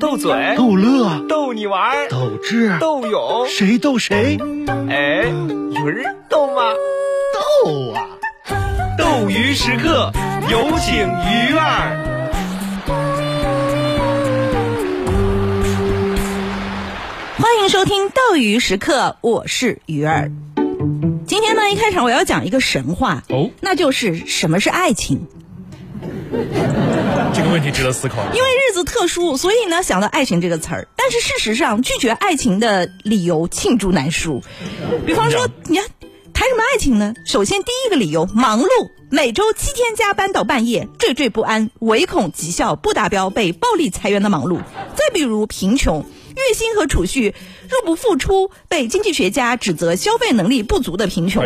[0.00, 4.36] 斗嘴，逗乐，逗你玩，斗智，斗勇，谁逗谁？
[4.88, 5.22] 哎，
[5.78, 6.62] 有人逗吗？
[7.64, 8.08] 逗啊！
[8.98, 10.10] 斗鱼时刻，
[10.50, 12.04] 有请鱼儿。
[17.38, 20.32] 欢迎收听斗鱼时刻，我是鱼儿。
[21.24, 25.28] 今天呢，一开场我要讲一个神话哦那就是什么是爱情。
[27.48, 28.22] 这个问题值得思考。
[28.34, 30.88] 因为日子特殊，所以呢想到爱情这个词儿。
[30.96, 34.42] 但是事实上，拒绝爱情的理由罄竹难书。
[35.06, 35.86] 比方说，你看
[36.34, 37.14] 谈什么爱情呢？
[37.24, 38.68] 首先第一个理由，忙碌，
[39.10, 44.58] 每周七天加班到半夜，惴惴不安，唯恐绩效不达标被暴力裁员的忙碌。
[44.94, 46.04] 再比如贫穷。
[46.48, 47.34] 月薪和储蓄
[47.68, 51.44] 入不敷出，被经济学家指责消费能力不足的贫穷。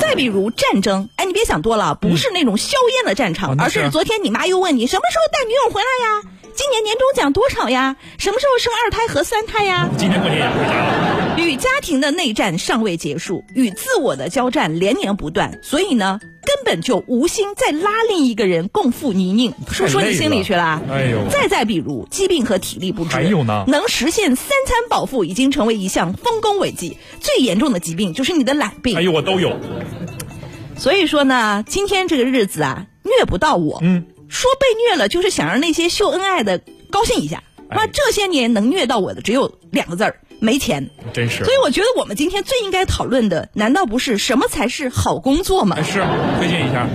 [0.00, 6.22] 再比如战争，哎，你别想多了，不是那种硝烟的战场，而是昨天你妈又问你什么时候带女友回来呀？
[6.54, 7.94] 今年年终奖多少呀？
[8.16, 9.86] 什么时候生二胎和三胎呀？
[9.98, 10.99] 今年过年也回家了。
[11.36, 19.52] 与家庭的内战尚未结束，与自我的交战连年不断，所以呢，根本就无心再拉另一个人共赴泥泞。
[19.70, 20.82] 说说你心里去了啊。
[20.90, 26.96] 哎呦再再比如疾病和体力不支，还有呢能实现三餐饱腹已经成为一项丰功伟绩。
[27.20, 28.96] 最严重的疾病就是你的懒病。
[28.96, 29.56] 哎呦，我都有。
[30.76, 33.78] 所以说呢，今天这个日子啊，虐不到我。
[33.82, 37.42] 嗯，说被虐了，就是想让那些秀恩爱的高兴一下。
[37.68, 40.90] 那、哎这些年能虐到我的只有两个字儿：没钱。
[41.12, 45.82] 真是所以我觉得我们今天最应该讨论的，难道不是什么才是好工作吗哎？
[45.82, 46.04] 是
[46.38, 46.88] 推荐一下。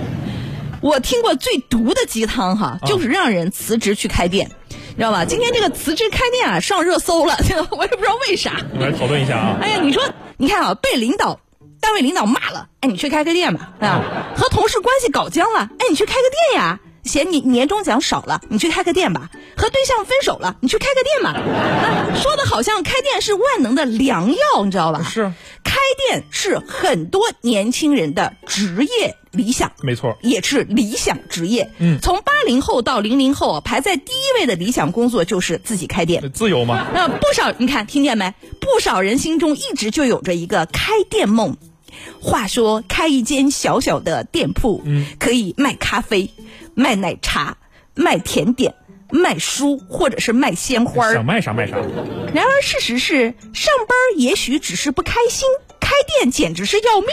[0.82, 4.50] 我听过最毒的鸡汤哈，啊就是让人辞职去开店，
[4.96, 5.24] 知道吧？
[5.24, 7.34] 今天这个辞职开店啊上热搜了，
[7.72, 8.60] 我也不知道为啥。
[8.72, 9.58] 我们来讨论一下啊。
[9.60, 10.02] 哎呀，你说，
[10.36, 11.40] 你看啊，被领导、
[11.80, 14.02] 单位领导骂了，哎，你去开个店吧，啊，
[14.36, 16.78] 和同事关系搞僵了，哎，你去开个店呀。
[17.06, 21.40] 嫌你年终奖少了，你去开个店吧；和对象分手了，你去开个店吧。
[21.40, 25.02] 啊说的好像开店是万能的良药，你知道吧？
[25.02, 25.32] 是，
[25.62, 25.76] 开
[26.08, 29.70] 店是很多年轻人的职业理想。
[29.82, 30.16] 没错。
[30.22, 31.70] 也是理想职业。
[31.78, 36.30] 嗯从八零后到零零后，排在第一位的理想工作就是自己开店。
[36.32, 36.86] 自由嘛。
[36.94, 38.32] 那不少，你看听见没？
[38.60, 41.56] 不少人心中一直就有着一个开店梦。
[42.20, 46.30] 话说，开一间小小的店铺，嗯可以卖咖啡、
[46.74, 47.56] 卖奶茶、
[47.94, 48.74] 卖甜点、
[49.10, 51.76] 卖书，或者是卖鲜花儿想卖啥卖啥。
[52.34, 55.48] 然而事实是，上班也许只是不开心，
[55.80, 57.08] 开店简直是要命。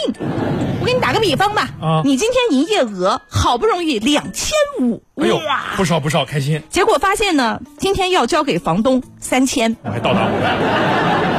[0.81, 4.51] 我给你打个比方吧，啊你今天营业额好不容易两千
[4.81, 6.61] 五，哎呦哇，不少不少，开心。
[6.69, 9.77] 结果发现呢，今天要交给房东三千。
[9.83, 11.32] 我还倒打回来。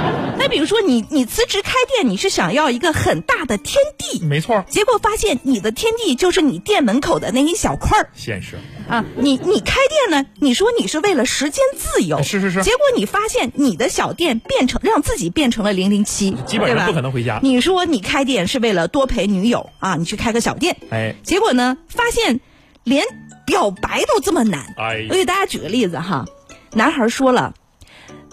[0.44, 8.10] 那比如说你你辞职开店，你是想要一个很大的天地，没错，结果发现你的天地就是你店门口的那一小块儿。
[8.14, 8.58] 现实。
[8.86, 10.28] 啊，你你开店呢？
[10.40, 22.40] 你说你是为了时间自由，是是是结果你发现你的小店变成让自己变成了零零七，基本上不可能回家你说你开店是为了多陪女友啊，你去开个小店，哎结果呢，发现
[22.82, 23.06] 连
[23.46, 24.74] 表白都这么难。
[24.76, 26.26] 哎我给大家举个例子哈，
[26.74, 27.54] 男孩说了，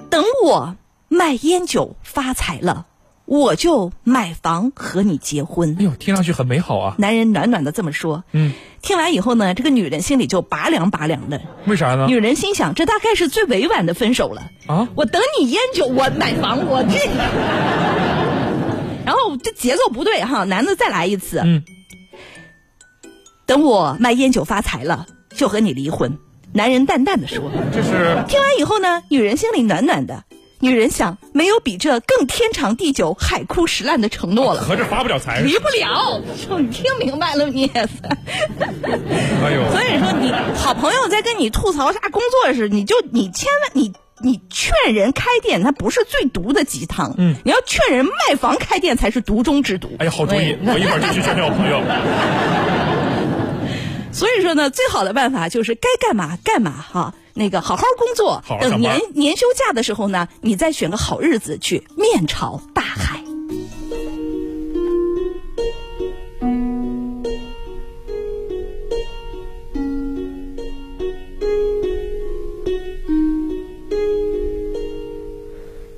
[0.09, 0.75] 等我
[1.13, 2.85] 卖烟酒发财了，
[3.25, 5.83] 我就买房和你结婚哎。
[5.83, 6.95] 呦，听上去很美好啊。
[6.99, 11.41] 男人暖暖的这么说，嗯，听完以后呢，这个女人心里就拔凉拔凉的。
[11.66, 12.16] 为啥呢女？
[12.17, 14.51] 人心想，这大概是最委婉的分手了。
[14.67, 17.09] 啊，我等你烟酒，我买房，我这。
[19.05, 21.41] 然后这节奏不对哈，男的再来一次。
[21.44, 21.63] 嗯，
[23.45, 26.17] 等我卖烟酒发财了，就和你离婚。
[26.53, 27.51] 男人淡淡的说。
[27.73, 30.23] 这是听完以后呢，女人心里暖暖的。
[30.61, 34.61] 女人想，没有比这更天长地久、海枯石烂的承诺了。
[34.61, 35.39] 合着发不了财。
[35.41, 37.89] 离不了，就你听明白了你也是。
[38.03, 47.16] 哎呦，所以说，你好朋友在跟你吐槽啥工作时，你就你千万你你劝人开店，它不是最毒的鸡汤。
[47.17, 49.89] 嗯你要劝人卖房开店才是毒中之毒。
[49.97, 51.81] 哎呀，好主意，我一会儿就去劝劝我朋友。
[54.13, 57.16] 所以说呢，最好的办法就是该干嘛干嘛哈。
[57.34, 63.24] 那个好好工作，好好等年年休假的时候呢，你再选个好日子去面朝大海。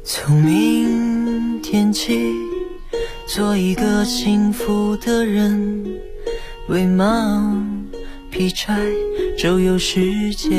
[0.05, 2.19] 从明天起，
[3.27, 5.99] 做一个幸福的人，
[6.67, 7.87] 为忙
[8.33, 8.81] 劈柴，
[9.37, 10.49] 周游世界。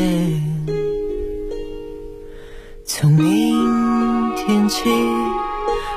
[2.84, 4.84] 从明天起，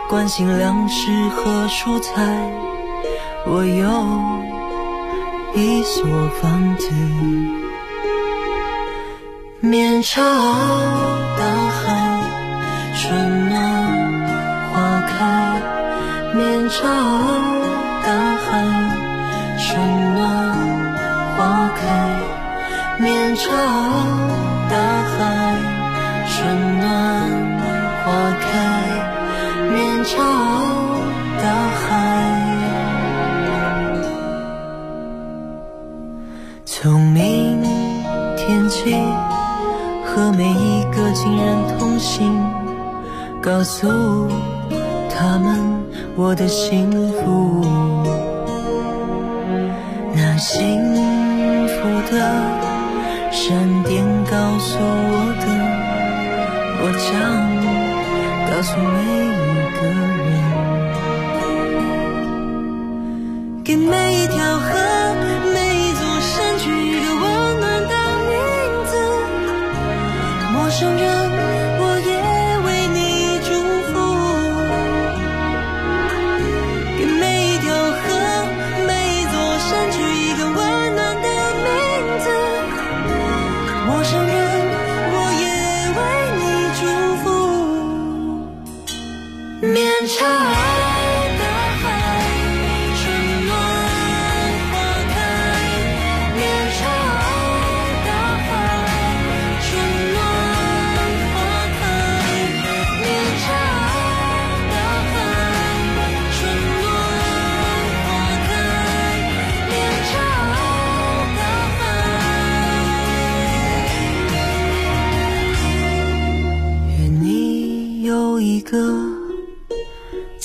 [0.09, 2.51] 关心粮食和蔬菜，
[3.45, 3.88] 我有
[5.53, 6.03] 一所
[6.41, 6.89] 房子。
[9.59, 10.19] 面朝
[11.38, 12.23] 大海，
[12.95, 13.53] 春暖
[14.73, 15.62] 花开。
[16.33, 16.81] 面朝
[18.03, 18.65] 大海，
[19.59, 19.80] 春
[20.15, 20.66] 暖。
[22.99, 23.51] 面朝
[24.69, 25.55] 大海，
[26.25, 26.85] 春暖
[28.03, 28.05] 花
[28.41, 28.45] 开。
[29.71, 30.17] 面朝
[31.39, 31.45] 大
[31.77, 31.85] 海。
[36.65, 37.61] 从明
[38.35, 38.95] 天起，
[40.03, 42.33] 和每一个亲人通信，
[43.39, 44.27] 告诉
[45.07, 45.83] 他们
[46.15, 47.63] 我的幸福。
[50.15, 50.81] 那幸
[51.67, 52.76] 福的
[53.39, 55.45] 闪电告诉我的，
[56.81, 57.07] 我将
[58.49, 59.29] 告诉每一
[59.77, 59.79] 个
[60.25, 60.26] 人，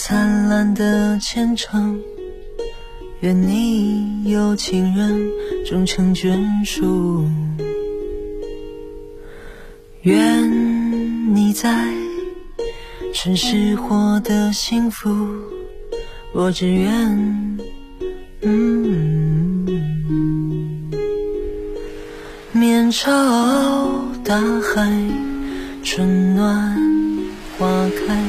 [0.04, 2.02] 灿烂的前程。
[3.20, 5.30] 愿你有情人
[5.64, 7.24] 终成眷属，
[10.00, 11.86] 愿你在
[13.14, 15.08] 城市获得幸福，
[16.32, 17.58] 我只愿，
[18.40, 19.64] 嗯，
[22.50, 23.08] 面朝
[24.24, 24.90] 大海，
[25.84, 26.76] 春暖
[27.56, 27.68] 花
[28.04, 28.20] 开，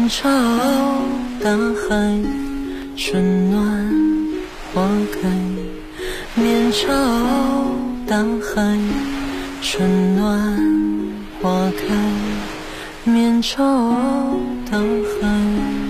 [0.00, 0.30] 面朝
[1.44, 2.18] 大海。
[2.96, 3.60] 春暖
[4.72, 5.28] 花开，
[6.40, 6.88] 面朝
[8.06, 8.78] 大海。
[9.60, 10.56] 春暖
[11.42, 13.92] 花开，面朝
[14.70, 15.89] 大海。